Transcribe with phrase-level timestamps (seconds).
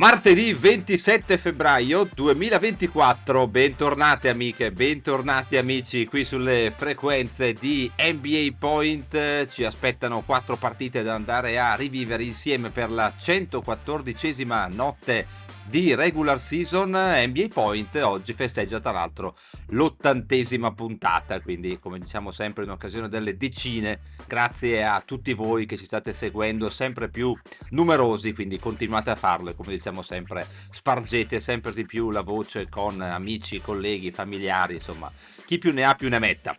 [0.00, 9.62] Martedì 27 febbraio 2024, bentornate amiche, bentornati amici qui sulle frequenze di NBA Point, ci
[9.62, 15.26] aspettano quattro partite da andare a rivivere insieme per la 114esima notte
[15.70, 16.90] di regular season.
[16.90, 19.36] NBA Point oggi festeggia tra l'altro
[19.68, 21.40] l'ottantesima puntata.
[21.40, 26.12] Quindi come diciamo sempre in occasione delle decine grazie a tutti voi che ci state
[26.12, 27.36] seguendo sempre più
[27.70, 32.68] numerosi quindi continuate a farlo e come diciamo sempre spargete sempre di più la voce
[32.68, 35.10] con amici, colleghi, familiari insomma.
[35.44, 36.56] Chi più ne ha più ne metta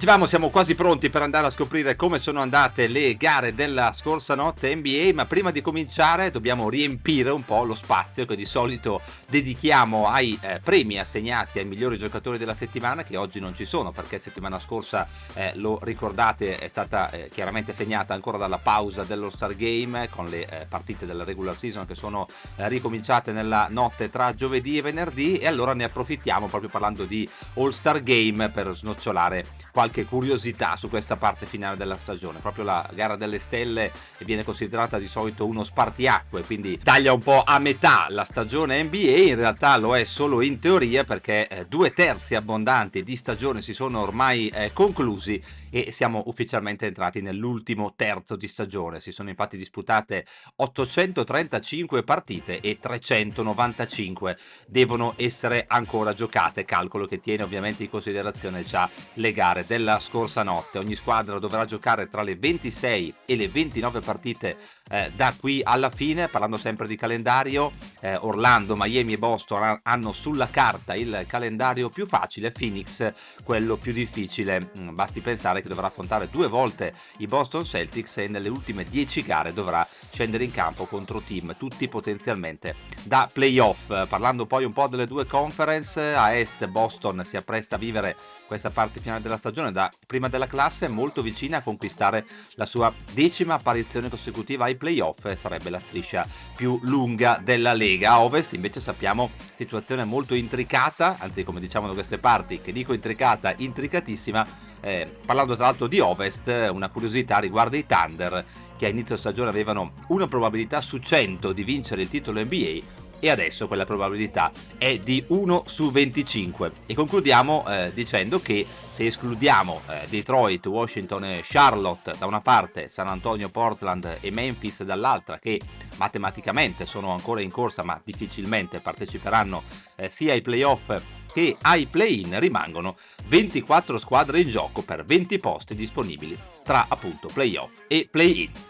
[0.00, 4.34] Dicevamo, siamo quasi pronti per andare a scoprire come sono andate le gare della scorsa
[4.34, 9.02] notte NBA, ma prima di cominciare dobbiamo riempire un po' lo spazio che di solito
[9.28, 13.92] dedichiamo ai eh, premi assegnati ai migliori giocatori della settimana, che oggi non ci sono
[13.92, 19.28] perché settimana scorsa, eh, lo ricordate, è stata eh, chiaramente segnata ancora dalla pausa dello
[19.28, 22.26] Star Game con le eh, partite della regular season che sono
[22.56, 25.36] eh, ricominciate nella notte tra giovedì e venerdì.
[25.36, 30.76] E allora ne approfittiamo proprio parlando di All Star Game per snocciolare qualche qualche curiosità
[30.76, 32.38] su questa parte finale della stagione.
[32.38, 37.42] Proprio la gara delle stelle viene considerata di solito uno spartiacque, quindi taglia un po'
[37.44, 41.92] a metà la stagione NBA, in realtà lo è solo in teoria perché eh, due
[41.92, 48.36] terzi abbondanti di stagione si sono ormai eh, conclusi e siamo ufficialmente entrati nell'ultimo terzo
[48.36, 49.00] di stagione.
[49.00, 50.26] Si sono infatti disputate
[50.56, 58.88] 835 partite e 395 devono essere ancora giocate, calcolo che tiene ovviamente in considerazione già
[59.14, 60.78] le gare della scorsa notte.
[60.78, 64.56] Ogni squadra dovrà giocare tra le 26 e le 29 partite
[64.90, 70.12] eh, da qui alla fine, parlando sempre di calendario, eh, Orlando, Miami e Boston hanno
[70.12, 73.12] sulla carta il calendario più facile, Phoenix
[73.44, 74.70] quello più difficile.
[74.78, 79.22] Mm, basti pensare che dovrà affrontare due volte i Boston Celtics e nelle ultime 10
[79.22, 84.08] gare dovrà scendere in campo contro team, tutti potenzialmente da playoff.
[84.08, 88.70] Parlando poi un po' delle due conference, a est Boston si appresta a vivere questa
[88.70, 92.24] parte finale della stagione da prima della classe molto vicina a conquistare
[92.54, 97.89] la sua decima apparizione consecutiva ai playoff sarebbe la striscia più lunga della Lega.
[98.02, 102.92] A Ovest invece sappiamo situazione molto intricata, anzi come diciamo da queste parti, che dico
[102.92, 104.46] intricata, intricatissima,
[104.80, 108.44] eh, parlando tra l'altro di Ovest, una curiosità riguarda i Thunder
[108.76, 113.30] che a inizio stagione avevano una probabilità su 100 di vincere il titolo NBA e
[113.30, 119.82] adesso quella probabilità è di 1 su 25 e concludiamo eh, dicendo che se escludiamo
[119.88, 125.60] eh, Detroit, Washington e Charlotte da una parte, San Antonio, Portland e Memphis dall'altra che
[125.96, 129.62] matematicamente sono ancora in corsa ma difficilmente parteciperanno
[129.96, 130.92] eh, sia ai playoff
[131.32, 137.82] che ai play-in rimangono 24 squadre in gioco per 20 posti disponibili tra appunto playoff
[137.86, 138.69] e play-in.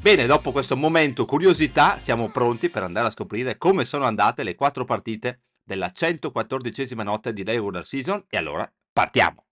[0.00, 4.54] Bene, dopo questo momento curiosità siamo pronti per andare a scoprire come sono andate le
[4.54, 9.47] quattro partite della 114esima notte di regular season e allora partiamo!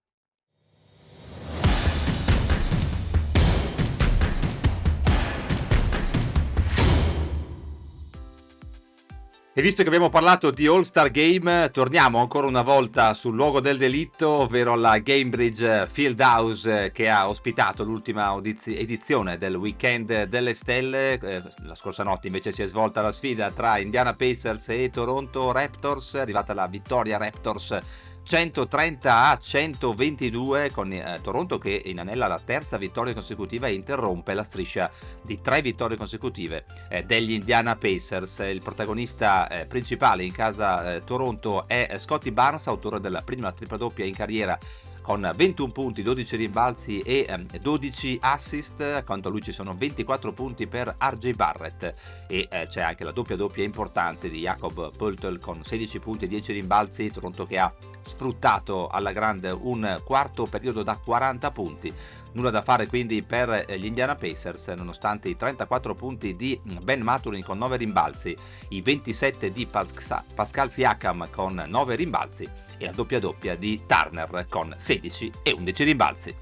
[9.58, 13.78] E visto che abbiamo parlato di All-Star Game, torniamo ancora una volta sul luogo del
[13.78, 21.18] delitto, ovvero la Gamebridge Fieldhouse che ha ospitato l'ultima edizione del Weekend delle Stelle.
[21.18, 25.50] Eh, la scorsa notte invece si è svolta la sfida tra Indiana Pacers e Toronto
[25.52, 27.78] Raptors, è arrivata la vittoria Raptors
[28.26, 34.42] 130 a 122 con eh, Toronto che inanella la terza vittoria consecutiva e interrompe la
[34.42, 34.90] striscia
[35.22, 38.40] di tre vittorie consecutive eh, degli Indiana Pacers.
[38.40, 43.76] Il protagonista eh, principale in casa eh, Toronto è Scotty Barnes, autore della prima tripla
[43.76, 44.58] doppia in carriera
[45.06, 47.28] con 21 punti, 12 rimbalzi e
[47.60, 48.80] 12 ehm, assist.
[48.80, 51.94] Accanto a lui ci sono 24 punti per RJ Barrett
[52.26, 56.28] e eh, c'è anche la doppia doppia importante di Jacob Pöltl con 16 punti e
[56.28, 57.12] 10 rimbalzi.
[57.12, 57.72] Toronto che ha
[58.04, 61.94] sfruttato alla grande un quarto periodo da 40 punti.
[62.32, 67.02] Nulla da fare quindi per eh, gli Indiana Pacers, nonostante i 34 punti di Ben
[67.02, 68.36] Maturin con 9 rimbalzi,
[68.70, 74.74] i 27 di Pascal Siakam con 9 rimbalzi e la doppia doppia di Turner con
[74.76, 74.95] 16
[75.42, 76.34] e 11 rimbalzi.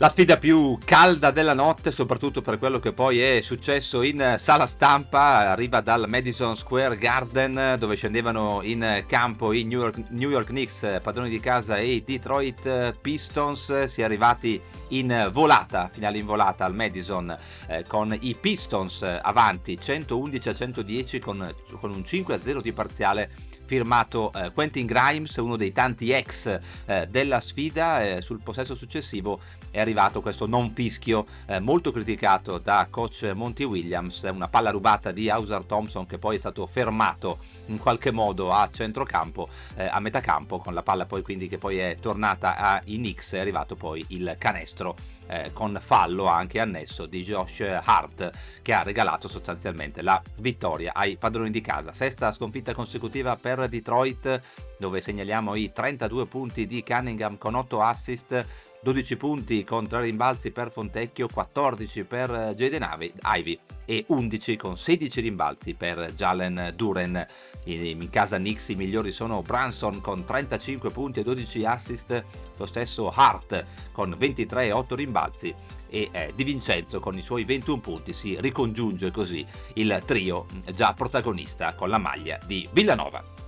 [0.00, 4.66] La sfida più calda della notte, soprattutto per quello che poi è successo in sala
[4.66, 10.46] stampa, arriva dal Madison Square Garden dove scendevano in campo i New York, New York
[10.46, 13.86] Knicks, padroni di casa, e i Detroit Pistons.
[13.86, 14.60] Si è arrivati
[14.90, 21.18] in volata, finale in volata al Madison eh, con i Pistons avanti 111 a 110
[21.18, 23.30] con, con un 5 a 0 di parziale
[23.68, 28.02] firmato eh, Quentin Grimes, uno dei tanti ex eh, della sfida.
[28.02, 33.64] Eh, sul possesso successivo è arrivato questo non fischio eh, molto criticato da coach Monty
[33.64, 38.50] Williams, una palla rubata di Hauser Thompson che poi è stato fermato in qualche modo
[38.50, 42.56] a centrocampo, eh, a metà campo, con la palla poi quindi che poi è tornata
[42.56, 44.96] ai Knicks, è arrivato poi il canestro
[45.28, 48.30] eh, con fallo anche annesso di Josh Hart
[48.62, 51.92] che ha regalato sostanzialmente la vittoria ai padroni di casa.
[51.92, 54.40] Sesta sconfitta consecutiva per Detroit
[54.78, 58.46] dove segnaliamo i 32 punti di Cunningham con 8 assist
[58.80, 62.86] 12 punti con 3 rimbalzi per Fontecchio, 14 per Jaden
[63.24, 67.26] Ivy e 11 con 16 rimbalzi per Jalen Duren.
[67.64, 72.24] In casa Knicks i migliori sono Branson con 35 punti e 12 assist,
[72.56, 75.54] lo stesso Hart con 23 e 8 rimbalzi
[75.90, 79.44] e eh, Di Vincenzo con i suoi 21 punti si ricongiunge così
[79.74, 83.47] il trio già protagonista con la maglia di Villanova.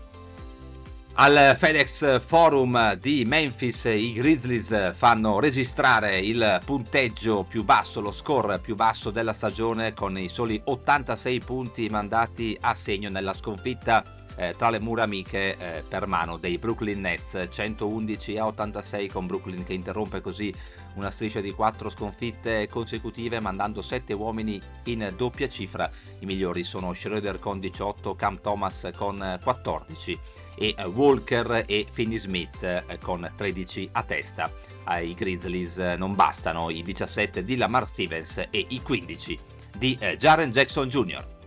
[1.15, 8.59] Al FedEx Forum di Memphis i Grizzlies fanno registrare il punteggio più basso, lo score
[8.59, 14.55] più basso della stagione con i soli 86 punti mandati a segno nella sconfitta eh,
[14.57, 19.65] tra le mura amiche eh, per mano dei Brooklyn Nets 111 a 86 con Brooklyn
[19.65, 20.53] che interrompe così
[20.95, 25.91] una striscia di quattro sconfitte consecutive mandando 7 uomini in doppia cifra
[26.21, 30.19] i migliori sono Schroeder con 18 Cam Thomas con 14
[30.57, 34.51] e eh, Walker e Finney Smith eh, con 13 a testa.
[34.85, 39.39] Ai Grizzlies eh, non bastano i 17 di Lamar Stevens e i 15
[39.79, 41.40] di Jaren Jackson Jr.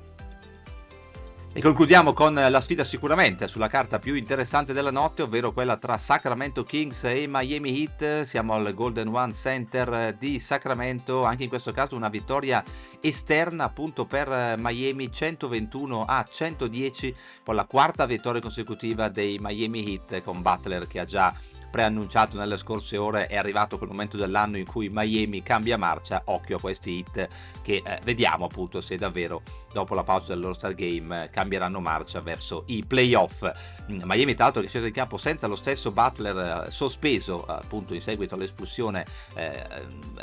[1.55, 5.99] E concludiamo con la sfida sicuramente sulla carta più interessante della notte, ovvero quella tra
[5.99, 8.21] Sacramento Kings e Miami Heat.
[8.21, 12.63] Siamo al Golden One Center di Sacramento, anche in questo caso una vittoria
[12.99, 20.23] esterna appunto per Miami 121 a 110 con la quarta vittoria consecutiva dei Miami Heat
[20.23, 21.35] con Butler che ha già
[21.73, 26.57] preannunciato nelle scorse ore è arrivato quel momento dell'anno in cui Miami cambia marcia, occhio
[26.57, 27.27] a questi hit
[27.63, 29.41] che eh, vediamo appunto se davvero
[29.73, 33.43] dopo la pausa dell'All-Star Game cambieranno marcia verso i playoff.
[33.91, 37.43] Mm, Miami tra l'altro che è sceso in campo senza lo stesso Butler eh, sospeso
[37.45, 39.63] appunto in seguito all'espulsione eh,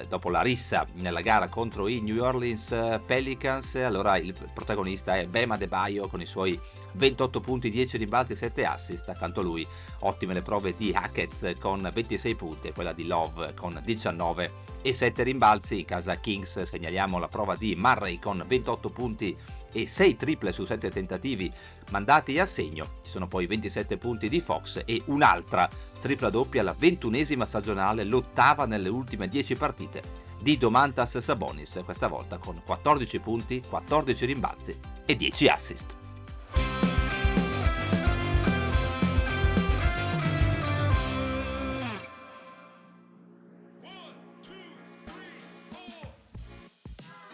[0.08, 5.26] dopo la rissa nella gara contro i New Orleans eh, Pelicans, allora il protagonista è
[5.26, 6.58] Bema De Baio con i suoi
[6.92, 9.08] 28 punti, 10 rimbalzi e 7 assist.
[9.08, 9.66] Accanto a lui
[10.00, 14.92] ottime le prove di Hackett con 26 punti e quella di Love con 19 e
[14.94, 15.84] 7 rimbalzi.
[15.84, 19.36] Casa Kings segnaliamo la prova di Murray con 28 punti
[19.72, 21.52] e 6 triple su 7 tentativi
[21.90, 22.98] mandati a segno.
[23.02, 25.68] Ci sono poi 27 punti di Fox e un'altra
[26.00, 32.38] tripla doppia, la ventunesima stagionale, l'ottava nelle ultime 10 partite di Domantas Sabonis, questa volta
[32.38, 35.99] con 14 punti, 14 rimbalzi e 10 assist.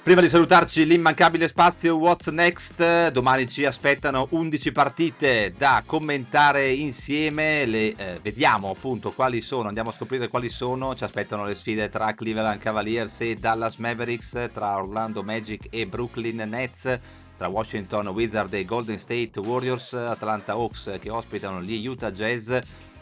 [0.07, 7.67] Prima di salutarci l'immancabile spazio What's Next, domani ci aspettano 11 partite da commentare insieme,
[7.67, 11.89] le eh, vediamo appunto quali sono, andiamo a scoprire quali sono, ci aspettano le sfide
[11.89, 17.01] tra Cleveland Cavaliers e Dallas Mavericks, tra Orlando Magic e Brooklyn Nets,
[17.37, 22.55] tra Washington Wizard e Golden State Warriors, Atlanta Hawks che ospitano gli Utah Jazz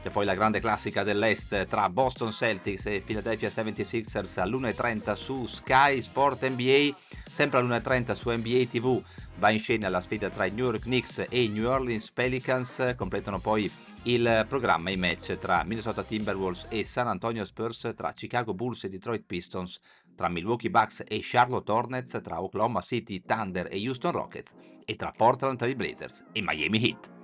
[0.04, 6.02] c'è poi la grande classica dell'Est tra Boston Celtics e Philadelphia 76ers all'1.30 su Sky
[6.02, 6.94] Sport NBA.
[7.26, 9.02] Sempre all'1.30 su NBA TV
[9.36, 12.92] va in scena la sfida tra i New York Knicks e i New Orleans Pelicans.
[12.98, 18.52] Completano poi il programma i match tra Minnesota Timberwolves e San Antonio Spurs, tra Chicago
[18.52, 19.80] Bulls e Detroit Pistons,
[20.14, 24.52] tra Milwaukee Bucks e Charlotte Hornets, tra Oklahoma City Thunder e Houston Rockets
[24.84, 27.23] e tra Portland Trail Blazers e Miami Heat.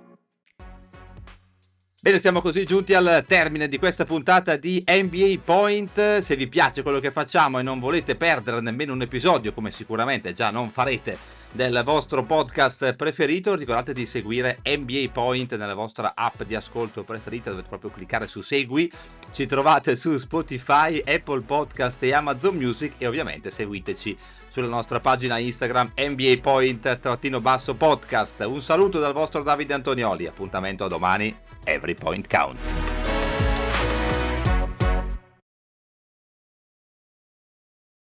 [2.03, 6.17] Bene, siamo così giunti al termine di questa puntata di NBA Point.
[6.17, 10.33] Se vi piace quello che facciamo e non volete perdere nemmeno un episodio, come sicuramente
[10.33, 11.15] già non farete
[11.51, 17.49] del vostro podcast preferito, ricordate di seguire NBA Point nella vostra app di ascolto preferita,
[17.49, 18.91] dovete proprio cliccare su segui.
[19.31, 24.17] Ci trovate su Spotify, Apple Podcast e Amazon Music e ovviamente seguiteci
[24.49, 28.41] sulla nostra pagina Instagram NBA Point-podcast.
[28.41, 33.00] Un saluto dal vostro Davide Antonioli, appuntamento a domani Every point counts.